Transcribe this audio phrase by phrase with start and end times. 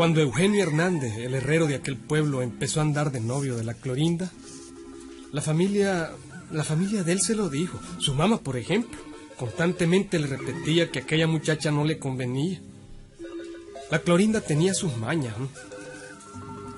[0.00, 3.74] Cuando Eugenio Hernández, el herrero de aquel pueblo, empezó a andar de novio de la
[3.74, 4.30] Clorinda,
[5.30, 6.12] la familia,
[6.50, 7.78] la familia de él se lo dijo.
[7.98, 8.98] Su mamá, por ejemplo,
[9.36, 12.62] constantemente le repetía que aquella muchacha no le convenía.
[13.90, 15.34] La Clorinda tenía sus mañas.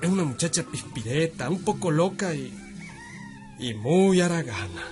[0.01, 2.53] Es una muchacha pispireta, un poco loca y,
[3.57, 4.83] y muy aragana.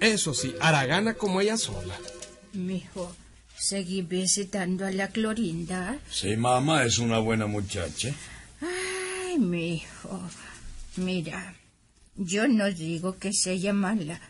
[0.00, 1.98] Eso sí, aragana como ella sola.
[2.54, 3.14] Mijo,
[3.56, 5.98] ¿seguí visitando a la Clorinda?
[6.10, 8.14] Sí, mamá, es una buena muchacha.
[8.60, 10.20] Ay, mijo,
[10.96, 11.54] mira,
[12.16, 14.20] yo no digo que sea mala,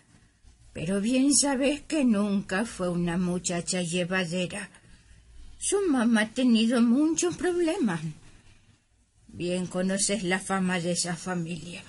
[0.73, 4.71] pero bien sabes que nunca fue una muchacha llevadera.
[5.59, 8.01] Su mamá ha tenido muchos problemas.
[9.29, 11.83] Bien conoces la fama de esa familia.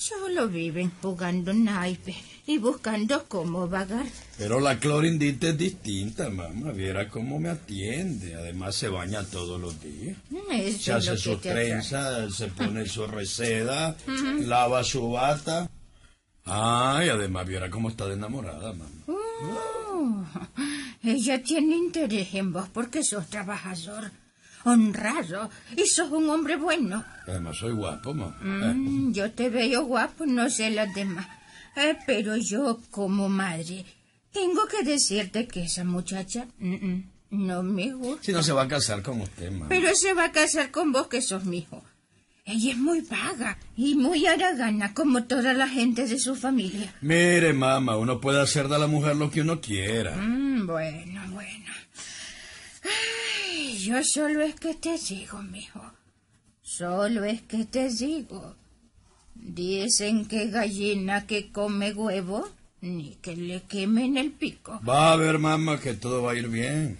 [0.00, 4.06] Solo viven jugando naipes y buscando cómo vagar.
[4.38, 6.72] Pero la clorindita es distinta, mamá.
[6.72, 8.34] Viera cómo me atiende.
[8.34, 10.16] Además se baña todos los días.
[10.52, 13.94] Eso Se hace su trenza, se pone su reseda,
[14.40, 15.70] lava su bata.
[16.46, 18.86] Ay, además viera cómo está de enamorada, mamá.
[19.06, 20.24] Oh,
[21.04, 24.10] ella tiene interés en vos porque sos trabajador,
[24.64, 27.04] honrado y sos un hombre bueno.
[27.26, 28.36] Además soy guapo, mamá.
[28.40, 31.26] Mm, yo te veo guapo, no sé los demás.
[31.76, 33.84] Eh, pero yo, como madre,
[34.32, 38.24] tengo que decirte que esa muchacha mm, mm, no me gusta.
[38.24, 39.66] Si no se va a casar con usted, mamá.
[39.68, 41.82] Pero se va a casar con vos, que sos mi hijo.
[42.44, 46.92] Ella es muy vaga y muy haragana, como toda la gente de su familia.
[47.00, 50.16] Mire, mamá, uno puede hacer de la mujer lo que uno quiera.
[50.16, 51.72] Mm, bueno, bueno.
[53.84, 55.80] Yo solo es que te digo, mijo.
[56.60, 58.54] Solo es que te digo.
[59.34, 62.46] Dicen que gallina que come huevo,
[62.82, 64.80] ni que le quemen el pico.
[64.86, 66.98] Va a ver, mamá, que todo va a ir bien.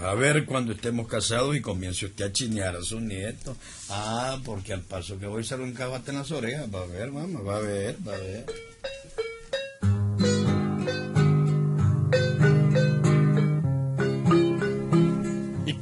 [0.00, 3.56] Va a ver cuando estemos casados y comience usted a chinear a su nieto.
[3.90, 6.74] Ah, porque al paso que voy sale un cabate en las orejas.
[6.74, 8.46] Va a ver, mamá, va a ver, va a ver.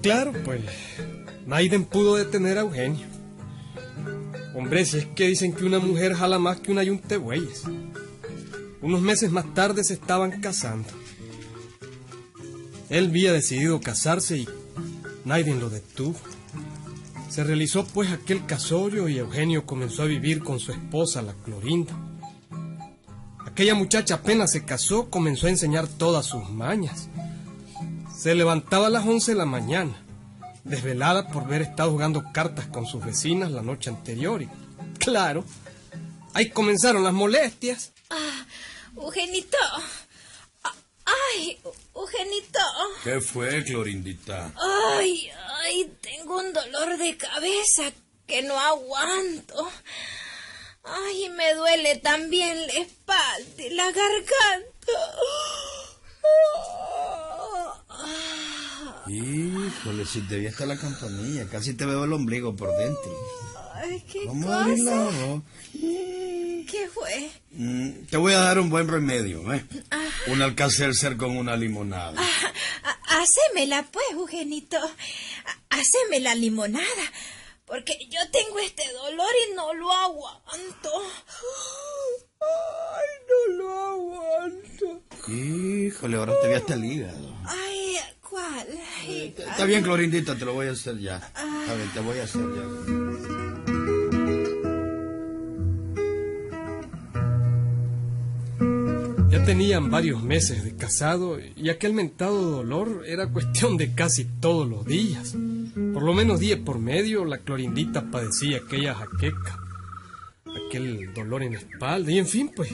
[0.03, 0.61] Claro, pues,
[1.47, 3.07] Naiden pudo detener a Eugenio.
[4.55, 7.63] Hombre, si es que dicen que una mujer jala más que una yunta de bueyes.
[8.83, 10.89] Unos meses más tarde se estaban casando.
[12.91, 14.49] Él había decidido casarse y
[15.25, 16.19] Naiden lo detuvo.
[17.31, 21.95] Se realizó pues aquel casorio y Eugenio comenzó a vivir con su esposa, la Clorinda.
[23.47, 27.09] Aquella muchacha apenas se casó, comenzó a enseñar todas sus mañas.
[28.23, 30.01] Se levantaba a las 11 de la mañana,
[30.63, 34.41] desvelada por haber estado jugando cartas con sus vecinas la noche anterior.
[34.41, 34.49] Y,
[35.01, 35.45] claro,
[36.33, 37.91] ahí comenzaron las molestias.
[38.11, 38.47] Ah,
[38.95, 39.59] Eugenito.
[40.63, 40.73] Ah,
[41.35, 41.59] Ay,
[41.97, 42.61] Eugenito.
[43.03, 44.53] ¿Qué fue, Clorindita?
[44.97, 45.29] Ay,
[45.65, 47.91] ay, tengo un dolor de cabeza
[48.29, 49.69] que no aguanto.
[50.85, 54.93] Ay, me duele también la espalda y la garganta.
[59.13, 63.13] Híjole, si te vi hasta la campanilla, casi te veo el ombligo por dentro.
[63.75, 65.43] Ay, qué Vamos a abrir la cosa.
[65.73, 67.31] ¿Qué fue?
[67.51, 69.65] Mm, te voy a dar un buen remedio, ¿eh?
[70.29, 72.19] Un alcacelser con una limonada.
[72.19, 74.79] Ha- Hacémela, pues, Eugenito.
[74.79, 76.87] Ha- Haceme la limonada.
[77.67, 80.91] Porque yo tengo este dolor y no lo aguanto.
[82.41, 85.03] Ay, no lo aguanto.
[85.29, 87.37] Híjole, ahora te vi hasta el hígado.
[87.45, 87.97] Ay,
[88.33, 88.67] ¿cuál?
[89.03, 91.17] Ay, Está bien, Clorindita, te lo voy a hacer ya.
[91.35, 92.63] A ver, te voy a hacer ya.
[99.29, 104.67] Ya tenían varios meses de casado y aquel mentado dolor era cuestión de casi todos
[104.67, 105.35] los días.
[105.93, 109.59] Por lo menos día por medio la clorindita padecía aquella jaqueca,
[110.69, 112.71] aquel dolor en la espalda y en fin pues,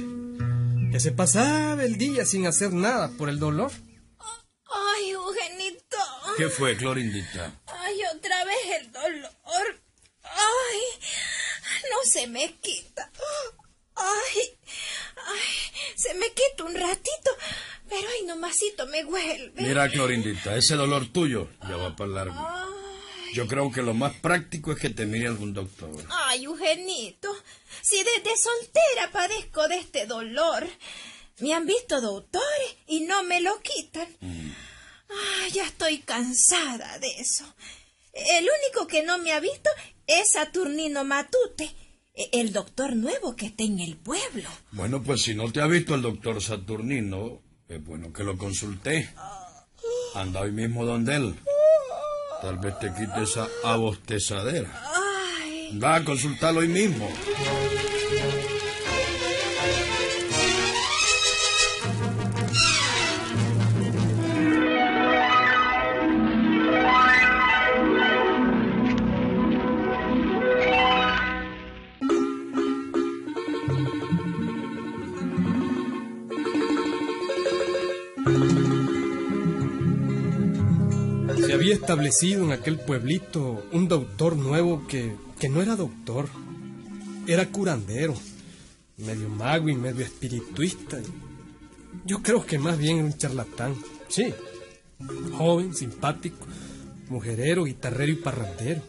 [0.93, 3.73] que se pasaba el día sin hacer nada por el dolor.
[6.39, 7.53] ¿Qué fue, Clorindita?
[7.67, 9.81] Ay, otra vez el dolor.
[10.23, 10.81] Ay,
[11.91, 13.11] no se me quita.
[13.97, 14.57] Ay,
[15.17, 15.41] ay,
[15.97, 17.31] se me quita un ratito,
[17.89, 19.63] pero ay, nomasito me vuelve.
[19.63, 22.41] Mira, Clorindita, ese dolor tuyo ya va para largo.
[23.33, 25.91] Yo creo que lo más práctico es que te mire algún doctor.
[26.09, 27.37] Ay, Eugenito,
[27.83, 30.69] si desde soltera padezco de este dolor,
[31.41, 34.07] me han visto doctores y no me lo quitan.
[34.23, 34.55] Ay,
[35.49, 37.45] ya estoy cansada de eso.
[38.13, 39.71] El único que no me ha visto
[40.07, 41.71] es Saturnino Matute,
[42.15, 44.49] e- el doctor nuevo que está en el pueblo.
[44.73, 49.09] Bueno, pues si no te ha visto el doctor Saturnino, es bueno que lo consulté.
[50.15, 51.35] Anda hoy mismo donde él.
[52.43, 54.71] Tal vez te quite esa abostezadera.
[55.83, 57.09] Va a consultarlo hoy mismo.
[81.49, 86.29] Se había establecido en aquel pueblito un doctor nuevo que, que no era doctor,
[87.27, 88.15] era curandero,
[88.99, 90.99] medio mago y medio espirituista.
[92.05, 93.75] Yo creo que más bien era un charlatán,
[94.09, 94.35] sí,
[95.39, 96.37] joven, simpático,
[97.09, 98.83] mujerero, guitarrero y parrandero.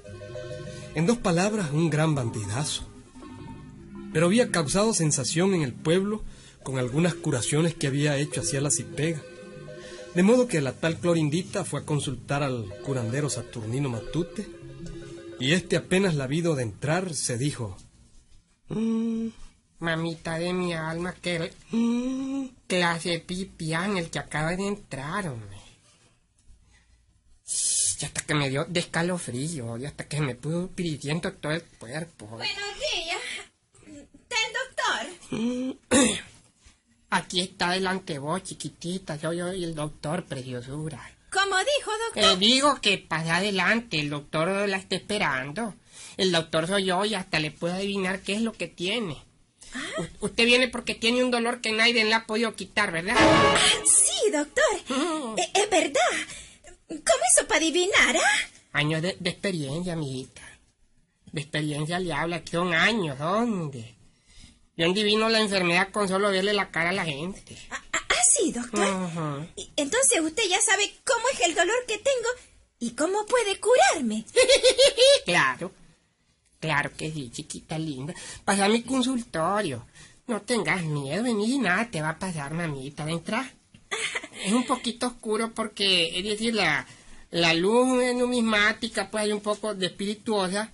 [0.96, 2.84] En dos palabras, un gran bandidazo.
[4.12, 6.24] Pero había causado sensación en el pueblo
[6.64, 9.22] con algunas curaciones que había hecho hacia la cipega.
[10.16, 14.48] De modo que la tal Clorindita fue a consultar al curandero Saturnino Matute,
[15.40, 17.78] y este apenas la vido de entrar se dijo,
[18.70, 19.30] Mm,
[19.80, 25.58] mamita de mi alma, que mm, clase pipián el que acaba de entrar, hombre.
[28.02, 32.28] Y hasta que me dio descalofrío, y hasta que me pudo pidiendo todo el cuerpo.
[32.28, 32.46] buenos
[32.94, 33.22] días.
[34.14, 34.54] ¿Está el
[35.90, 36.20] doctor?
[37.12, 41.00] Aquí está delante de vos, chiquitita, yo soy el doctor, preciosura.
[41.32, 42.40] Como dijo, Te doctor.
[42.40, 45.76] digo que pasa adelante, el doctor la está esperando.
[46.18, 49.18] El doctor soy yo y hasta le puedo adivinar qué es lo que tiene.
[50.00, 53.16] U- usted viene porque tiene un dolor que nadie le ha podido quitar, ¿verdad?
[53.18, 55.36] Ah, sí, doctor.
[55.38, 56.28] Eh, Es verdad.
[56.88, 58.50] ¿Cómo hizo para adivinar, ah?
[58.74, 60.42] Años de, de experiencia, amiguita.
[61.32, 63.96] De experiencia le habla, que son años, ¿dónde?
[64.80, 67.44] Yo adivino la enfermedad con solo verle la cara a la gente.
[67.70, 68.88] Ah, ah, ah, sí, doctor.
[69.76, 72.30] Entonces usted ya sabe cómo es el dolor que tengo
[72.80, 74.24] y cómo puede curarme.
[75.26, 75.74] Claro,
[76.62, 78.14] claro que sí, chiquita linda.
[78.46, 79.86] Pasa a mi consultorio.
[80.28, 83.04] No tengas miedo, vení y nada te va a pasar, mamita.
[83.10, 83.52] Entra.
[84.46, 86.88] Es un poquito oscuro porque, es decir, la,
[87.32, 87.86] la luz
[88.16, 90.72] numismática, pues hay un poco de espirituosa,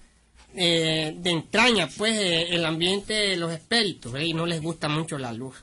[0.55, 4.25] eh, de entraña, pues, eh, el ambiente de los espíritus, ¿eh?
[4.25, 5.55] y no les gusta mucho la luz.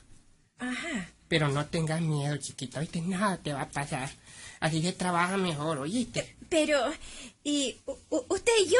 [0.59, 1.09] Ajá.
[1.27, 4.09] Pero no tengas miedo, chiquita, oíste, nada te va a pasar.
[4.59, 6.35] Así se trabaja mejor, oíste.
[6.49, 6.79] Pero,
[7.43, 7.75] ¿y
[8.09, 8.79] usted y yo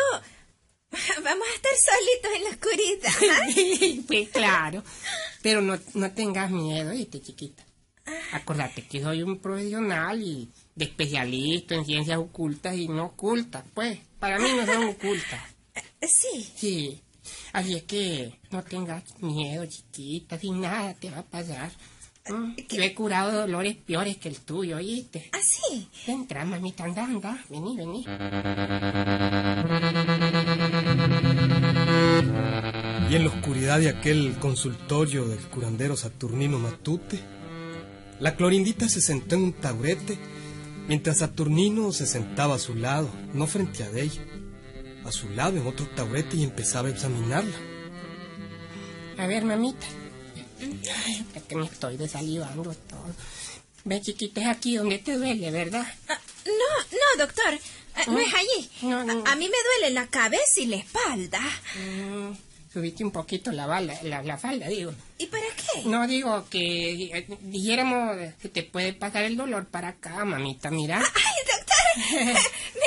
[1.24, 4.04] vamos a estar solitos en la oscuridad?
[4.08, 4.84] pues claro.
[5.42, 7.64] Pero no, no tengas miedo, ¿viste, chiquita?
[8.34, 14.00] Acordate que soy un profesional y de especialista en ciencias ocultas y no ocultas, pues.
[14.20, 15.53] Para mí no son ocultas.
[16.02, 16.50] Sí.
[16.56, 17.02] Sí.
[17.54, 21.72] Así es que no tengas miedo, chiquita, sin nada te va a pasar.
[22.30, 25.30] Mm, Yo he curado dolores peores que el tuyo, ¿oíste?
[25.32, 25.88] Así.
[26.08, 27.38] Entra, mamita, anda, anda.
[27.50, 28.06] Vení, vení.
[33.10, 37.20] y en la oscuridad de aquel consultorio del curandero Saturnino Matute,
[38.20, 40.18] la Clorindita se sentó en un taburete,
[40.88, 44.22] mientras Saturnino se sentaba a su lado, no frente a ella,
[45.06, 47.56] a su lado en otro taburete y empezaba a examinarla.
[49.18, 49.86] A ver, mamita.
[51.06, 53.06] Ay, es que me estoy desalivando todo.
[53.86, 55.86] Ve, chiquita, es aquí donde te duele, ¿verdad?
[56.08, 57.60] Ah, no, no, doctor.
[57.96, 58.70] Ah, No es allí.
[58.82, 59.24] No, no.
[59.26, 61.42] A, a mí me duele la cabeza y la espalda.
[61.76, 62.32] Mm,
[62.72, 64.94] subiste un poquito la, bala, la, la falda, digo.
[65.18, 65.84] ¿Y para qué?
[65.88, 70.98] No digo que eh, dijéramos que te puede pasar el dolor para acá, mamita, mira.
[71.00, 72.32] Ay, doctor, me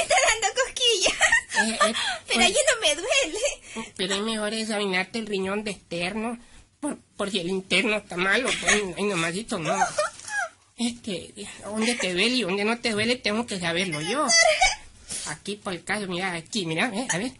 [0.00, 1.18] está dando cosquillas.
[1.58, 1.94] Eh, eh, Pero
[2.34, 3.92] pues- allí no me duele.
[3.96, 6.38] Pero es mejor examinarte el riñón de externo,
[6.80, 9.76] por, por si el interno está malo, pues, ay, nomasito, no.
[10.78, 11.32] Este,
[11.64, 13.16] ¿dónde te duele y dónde no te duele?
[13.16, 14.26] Tengo que saberlo yo.
[15.28, 17.32] Aquí por el caso, mira, aquí, mira, eh, a ver.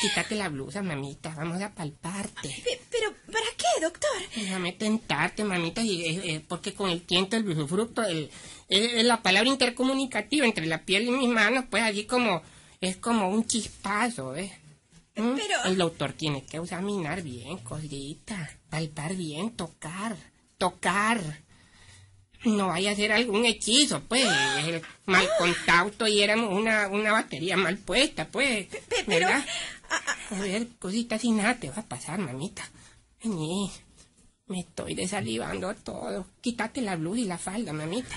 [0.00, 2.48] Quítate la blusa, mamita, vamos a palparte.
[2.64, 4.10] Pe- Pero, ¿para qué, doctor?
[4.34, 8.30] Déjame tentarte, mamita, y, eh, eh, porque con el tiento, el usufructo, el,
[8.68, 12.42] es la palabra intercomunicativa entre la piel y mis manos, pues allí como,
[12.80, 14.50] es como un chispazo, ¿ves?
[15.16, 15.34] ¿Mm?
[15.36, 20.16] Pero- El doctor tiene que examinar bien, cosita, palpar bien, tocar,
[20.58, 21.20] tocar.
[22.44, 24.26] No vaya a ser algún hechizo, pues,
[24.66, 29.44] el mal contacto y éramos una, una batería mal puesta, pues, pero, ¿verdad?
[29.90, 32.66] ah, ah, A ver, cosita sin nada te va a pasar, mamita.
[33.22, 33.70] Vení.
[34.46, 36.26] Me estoy desalivando todo.
[36.40, 38.16] Quítate la blusa y la falda, mamita.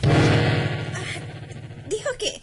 [1.90, 2.42] dijo que,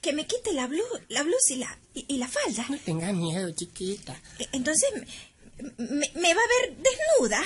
[0.00, 2.64] que, me quite la blu, la blusa y la, y, y la falda.
[2.68, 4.18] No tengas miedo, chiquita.
[4.38, 4.88] E- Entonces,
[5.76, 7.42] me, me va a ver desnuda.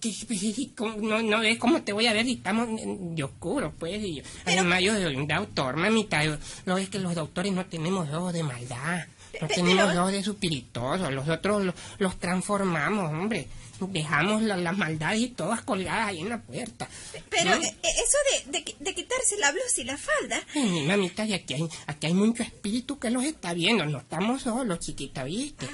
[0.00, 2.68] Que- ¿cómo- No, no ves cómo te voy a ver y estamos
[3.16, 4.02] de oscuro, pues.
[4.04, 6.22] Y yo, además, yo soy un doctor, mamita.
[6.66, 9.06] No es que los doctores no tenemos ojos de maldad.
[9.40, 11.10] No tenemos ojos de espirituosos.
[11.12, 13.48] Nosotros los, los transformamos, hombre.
[13.78, 16.88] Dejamos la- las maldades y todas colgadas ahí en la puerta.
[17.28, 17.62] Pero ¿No?
[17.62, 20.40] eh, eso de, de, qui- de quitarse la blusa y la falda.
[20.54, 23.84] Ay, mamita, y aquí hay, aquí hay mucho espíritu que los está viendo.
[23.84, 25.66] No estamos solos, chiquita, ¿viste?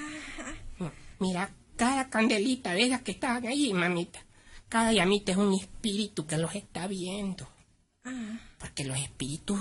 [1.20, 4.18] Mira, cada candelita de esas que estaban ahí, mamita.
[4.68, 7.46] Cada llamita es un espíritu que los está viendo.
[8.58, 9.60] Porque los espíritus,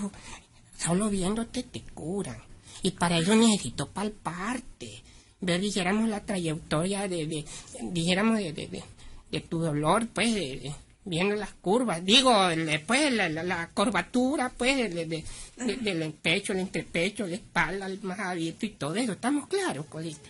[0.79, 2.41] solo viéndote, te curan.
[2.84, 5.01] Y para eso necesito palparte.
[5.40, 7.46] Ver, dijéramos, la trayectoria de, de
[7.82, 8.84] dijéramos, de, de,
[9.32, 10.72] de, tu dolor, pues, de-
[11.04, 12.06] viendo las curvas.
[12.06, 15.24] Digo, después la, la, la curvatura, pues, de, de-
[15.58, 19.13] de- del pecho, el entrepecho, la espalda, el más abierto y todo eso.
[19.13, 20.30] ¿Estamos claros, Colita?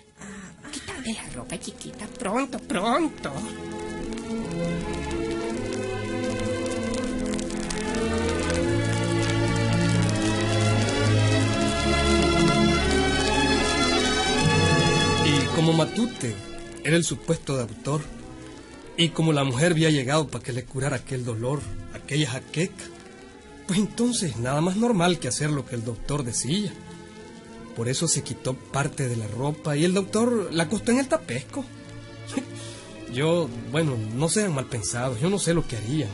[0.71, 3.33] Quítate la ropa, chiquita, pronto, pronto.
[15.61, 16.33] Como Matute
[16.83, 18.01] era el supuesto doctor,
[18.97, 21.61] y como la mujer había llegado para que le curara aquel dolor,
[21.93, 22.83] aquella jaqueca,
[23.67, 26.73] pues entonces nada más normal que hacer lo que el doctor decía.
[27.75, 31.07] Por eso se quitó parte de la ropa y el doctor la acostó en el
[31.07, 31.63] tapesco.
[33.13, 36.09] Yo, bueno, no sean mal pensados, yo no sé lo que harían.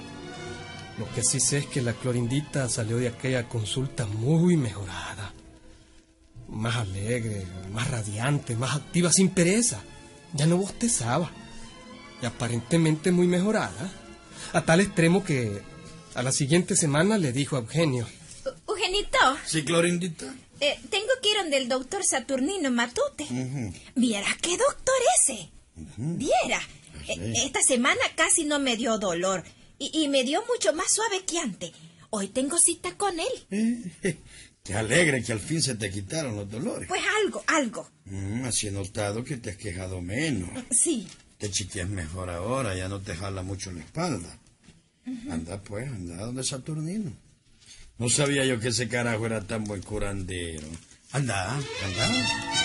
[0.99, 5.26] Lo que sí sé es que la clorindita salió de aquella consulta muy mejorada
[6.49, 9.81] más alegre, más radiante, más activa, sin pereza.
[10.33, 11.31] Ya no bostezaba.
[12.21, 13.91] Y aparentemente muy mejorada.
[14.53, 15.61] A tal extremo que
[16.15, 18.07] a la siguiente semana le dijo a Eugenio.
[18.67, 20.33] Eugenito, ¿Sí, Clorindita?
[20.59, 23.25] eh, tengo que ir donde el doctor Saturnino Matute.
[23.95, 25.49] Viera qué doctor ese.
[25.97, 26.61] Viera.
[27.07, 29.43] eh, esta semana casi no me dio dolor.
[29.79, 31.71] Y, y me dio mucho más suave que antes.
[32.09, 33.91] Hoy tengo cita con él.
[34.67, 36.89] Qué alegre que al fin se te quitaron los dolores.
[36.89, 37.89] Pues algo, algo.
[38.03, 40.49] Mm, así he notado que te has quejado menos.
[40.71, 41.07] Sí.
[41.37, 44.37] Te chiqueas mejor ahora, ya no te jala mucho la espalda.
[45.29, 47.13] Anda pues, anda donde Saturnino.
[47.97, 50.67] No sabía yo que ese carajo era tan buen curandero.
[51.13, 52.56] Anda, anda.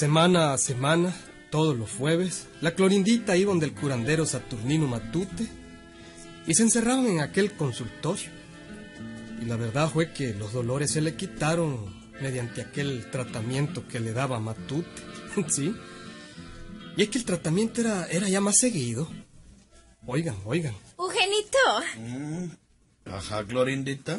[0.00, 1.14] Semana a semana,
[1.50, 5.46] todos los jueves, la clorindita iba donde el curandero Saturnino Matute
[6.46, 8.30] y se encerraban en aquel consultorio.
[9.42, 14.14] Y la verdad fue que los dolores se le quitaron mediante aquel tratamiento que le
[14.14, 14.88] daba Matute.
[15.48, 15.76] ¿Sí?
[16.96, 19.06] Y es que el tratamiento era, era ya más seguido.
[20.06, 20.74] Oigan, oigan.
[20.98, 21.58] Eugenito.
[23.04, 24.18] Ajá, Clorindita.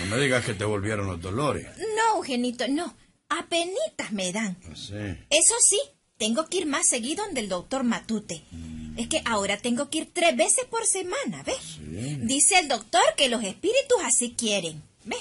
[0.00, 1.68] No me digas que te volvieron los dolores.
[1.96, 2.92] No, Eugenito, no.
[3.28, 4.56] Apenitas me dan.
[4.72, 4.94] Así.
[5.30, 5.78] Eso sí,
[6.16, 8.42] tengo que ir más seguido donde el doctor Matute.
[8.96, 11.78] Es que ahora tengo que ir tres veces por semana, ¿ves?
[12.26, 15.20] Dice el doctor que los espíritus así quieren, ¿ves?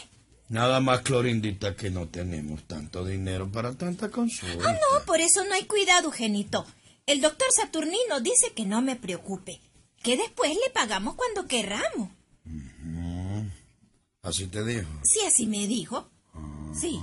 [0.49, 4.69] Nada más, Clorindita, que no tenemos tanto dinero para tanta consulta.
[4.69, 6.65] Ah, no, por eso no hay cuidado, Eugenito.
[7.05, 9.59] El doctor Saturnino dice que no me preocupe,
[10.01, 12.09] que después le pagamos cuando querramos.
[14.21, 14.89] Así te dijo.
[15.03, 16.09] Sí, así me dijo.
[16.73, 16.99] Sí.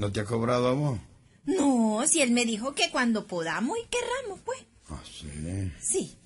[0.00, 0.98] ¿No te ha cobrado a vos?
[1.44, 4.58] No, si él me dijo que cuando podamos y querramos, pues.
[4.88, 5.72] Así.
[5.78, 6.16] Sí.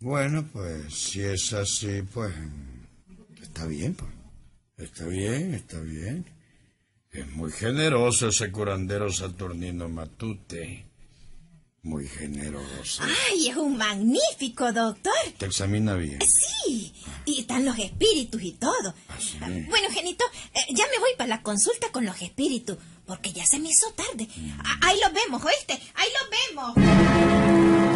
[0.00, 2.32] Bueno, pues si es así, pues
[3.42, 4.10] está bien, pues.
[4.78, 6.24] Está bien, está bien.
[7.10, 10.86] Es muy generoso ese curandero Saturnino Matute.
[11.82, 13.02] Muy generoso.
[13.30, 15.12] Ay, es un magnífico doctor.
[15.38, 16.18] Te examina bien.
[16.20, 16.92] Sí,
[17.24, 18.94] y están los espíritus y todo.
[19.20, 19.38] sí.
[19.40, 23.58] Bueno, Genito, eh, ya me voy para la consulta con los espíritus, porque ya se
[23.60, 24.28] me hizo tarde.
[24.64, 25.74] A- ahí los vemos, ¿oíste?
[25.94, 27.88] Ahí los vemos.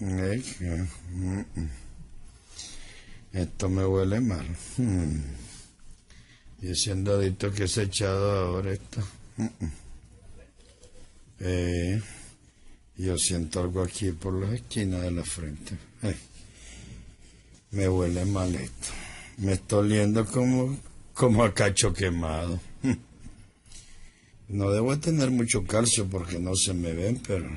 [0.00, 1.68] Mm, mm.
[3.32, 4.46] Esto me huele mal.
[6.60, 8.72] Y ese andadito que se ha echado ahora
[9.36, 9.46] mm.
[11.40, 12.02] Eh,
[12.96, 15.78] yo siento algo aquí por las esquinas de la frente.
[16.02, 16.16] Ay,
[17.70, 18.88] me huele mal esto.
[19.36, 20.76] Me está oliendo como,
[21.14, 22.60] como a cacho quemado.
[24.48, 27.48] No debo de tener mucho calcio porque no se me ven, pero...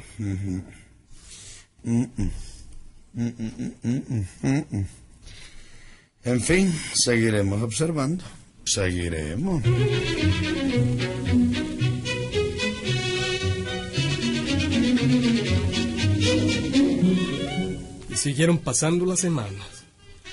[6.24, 8.24] En fin, seguiremos observando.
[8.72, 9.62] Seguiremos.
[18.10, 19.84] Y siguieron pasando las semanas.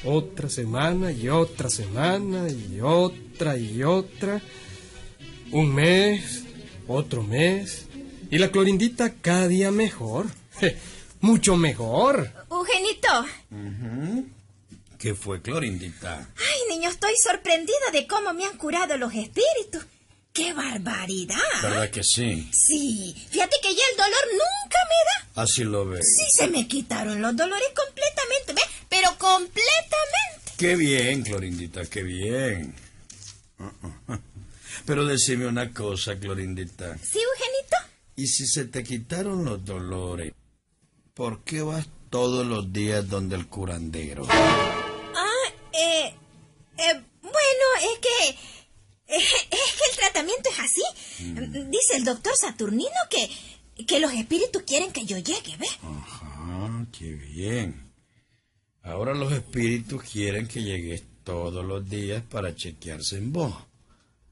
[0.04, 4.40] Otra semana y otra semana y otra y otra.
[5.50, 6.45] Un mes,
[6.87, 7.88] otro mes.
[8.30, 10.26] Y la clorindita cada día mejor.
[11.21, 12.30] Mucho mejor.
[12.49, 14.28] Eugenito.
[14.97, 16.28] ¿Qué fue, Clorindita?
[16.78, 19.85] Niño, estoy sorprendida de cómo me han curado los espíritus.
[20.32, 21.37] ¡Qué barbaridad!
[21.61, 22.49] ¿Verdad que sí?
[22.52, 25.42] Sí, fíjate que ya el dolor nunca me da.
[25.42, 26.00] Así lo ve.
[26.04, 28.87] Sí, se me quitaron los dolores completamente, ¿ves?
[28.88, 30.52] Pero completamente.
[30.56, 32.73] Qué bien, Clorindita, qué bien.
[34.87, 36.97] Pero decime una cosa, Clorindita.
[36.99, 37.76] ¿Sí, Eugenito?
[38.14, 40.32] ¿Y si se te quitaron los dolores,
[41.12, 44.28] por qué vas todos los días donde el curandero?
[50.65, 50.83] Es así.
[51.71, 55.71] Dice el doctor Saturnino que, que los espíritus quieren que yo llegue, ¿ves?
[55.83, 57.91] Ajá, qué bien.
[58.83, 63.55] Ahora los espíritus quieren que llegues todos los días para chequearse en vos.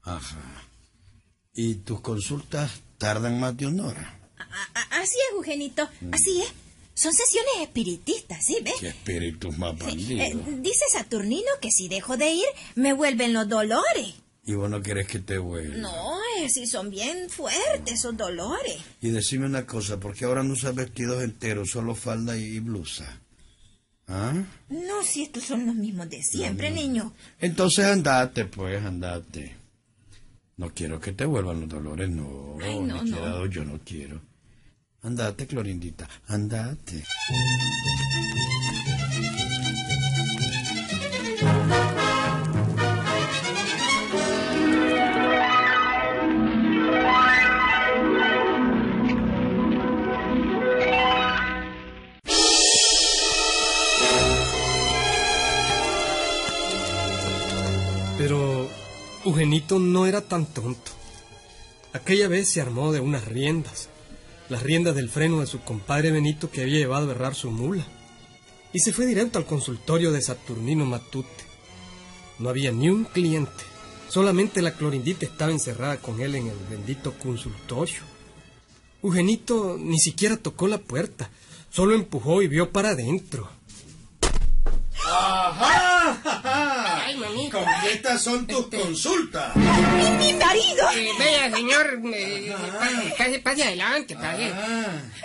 [0.03, 0.63] Ajá.
[1.53, 4.19] ¿Y tus consultas tardan más de una hora?
[4.73, 6.53] A- así es, Eugenito, así es.
[6.93, 8.57] Son sesiones espiritistas, ¿sí?
[8.63, 8.73] ¿Ves?
[8.79, 10.61] ¿Qué espíritus más Eh, bandidos?
[10.63, 14.15] dice Saturnino que si dejo de ir, me vuelven los dolores.
[14.47, 15.75] ¿Y vos no querés que te vuelva?
[15.75, 18.77] No, es si son bien fuertes esos dolores.
[19.01, 23.19] Y decime una cosa, ¿por qué ahora no usas vestidos enteros, solo falda y blusa?
[24.07, 24.33] ¿Ah?
[24.69, 27.11] No, si estos son los mismos de siempre, niño.
[27.41, 29.53] Entonces andate, pues, andate.
[30.55, 32.55] No quiero que te vuelvan los dolores, no.
[32.61, 33.17] Ay, no, no.
[33.17, 34.21] quedado yo no quiero.
[35.01, 37.03] Andate, Clorindita, andate.
[59.37, 60.91] Eugenito no era tan tonto.
[61.93, 63.87] Aquella vez se armó de unas riendas,
[64.49, 67.85] las riendas del freno de su compadre Benito que había llevado a berrar su mula,
[68.73, 71.45] y se fue directo al consultorio de Saturnino Matute.
[72.39, 73.63] No había ni un cliente,
[74.09, 78.01] solamente la clorindita estaba encerrada con él en el bendito consultorio.
[79.03, 81.29] Eugenito ni siquiera tocó la puerta,
[81.69, 83.51] solo empujó y vio para adentro.
[85.05, 86.76] Ay,
[87.17, 87.87] mamita.
[87.91, 89.55] estas son tus consultas?
[89.55, 90.89] ¡Mi, mi marido!
[90.95, 92.55] Eh, vea, señor, eh,
[93.17, 94.51] pase, pase, adelante, pase.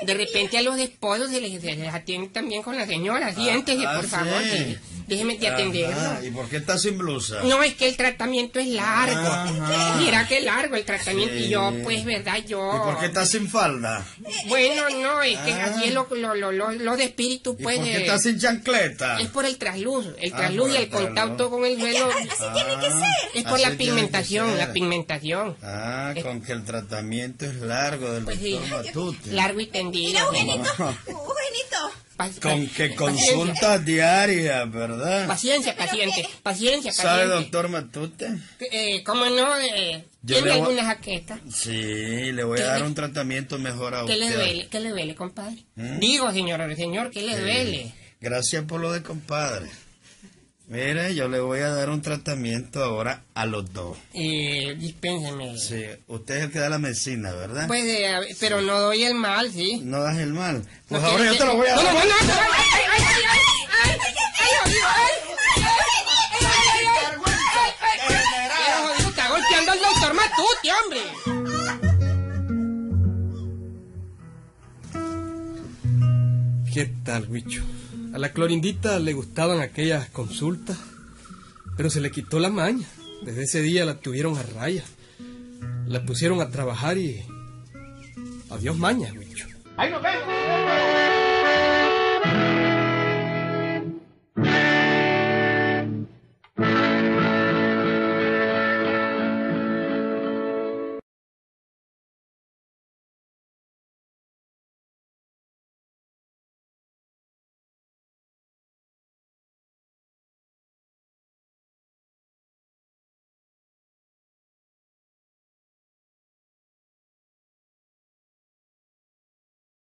[0.02, 3.34] De repente a los esposos se les, se les atiende también con la señora.
[3.34, 4.42] Siéntese, ah, por favor.
[4.42, 4.50] sí.
[4.58, 4.78] sí.
[5.04, 5.94] Déjeme de atenderlo.
[6.00, 7.42] Ajá, ¿Y por qué estás sin blusa?
[7.42, 9.18] No, es que el tratamiento es largo.
[9.20, 9.96] Ajá.
[9.98, 11.34] Mira qué largo el tratamiento.
[11.34, 12.38] Y yo, pues, ¿verdad?
[12.46, 12.72] Yo...
[12.76, 14.06] ¿Y por qué estás sin falda?
[14.46, 15.64] Bueno, no, es que Ah.
[15.74, 17.76] así es lo, lo, lo, lo, lo de espíritu, ¿Y pues...
[17.76, 19.20] por qué eh, estás sin chancleta?
[19.20, 22.08] Es por el trasluz, el Ah, trasluz por y el contacto con el suelo.
[22.10, 23.10] Así tiene que ser.
[23.34, 25.56] Es por la pigmentación, la pigmentación.
[25.62, 28.52] Ah, con que el tratamiento es largo del Pues sí.
[28.52, 29.32] doctor Matute.
[29.32, 30.32] Largo y tendido.
[30.32, 30.44] Mira,
[31.06, 31.92] Eugenito,
[32.40, 35.26] Con que paciencia, consultas diarias, ¿verdad?
[35.26, 38.28] Paciencia, paciente, paciencia, ¿Sabe, doctor Matute?
[38.60, 39.56] Eh, ¿Cómo no?
[39.58, 41.40] Eh, Yo ¿Tiene le voy- alguna jaqueca?
[41.52, 41.72] Sí,
[42.30, 44.36] le voy ¿Qué a dar le- un tratamiento mejor a ¿Qué le usted.
[44.38, 44.68] duele?
[44.68, 45.64] ¿Qué le duele, compadre?
[45.74, 45.98] ¿Mm?
[45.98, 47.92] Digo, señor, señor, ¿qué le duele?
[48.20, 49.68] Gracias por lo de compadre.
[50.72, 53.98] Mira, yo le voy a dar un tratamiento ahora a los dos.
[54.14, 55.58] Eh, dispénseme.
[55.58, 57.66] Sí, usted es el que da la medicina, ¿verdad?
[57.66, 59.82] Pues, eh, pero no doy el mal, ¿sí?
[59.84, 60.64] No das el mal.
[60.88, 61.84] Pues ahora yo te lo voy a dar.
[61.84, 62.04] ¡No, no, no!
[62.06, 63.50] no, no ay, ay, ay, ay!
[69.10, 70.12] ¡Está golpeando al doctor
[70.86, 71.00] hombre!
[76.72, 77.62] ¿Qué tal, bicho?
[78.12, 80.78] A la clorindita le gustaban aquellas consultas,
[81.76, 82.86] pero se le quitó la maña.
[83.24, 84.84] Desde ese día la tuvieron a raya.
[85.86, 87.24] La pusieron a trabajar y...
[88.50, 89.46] Adiós maña, Huicho.
[89.76, 90.61] Ahí nos vemos.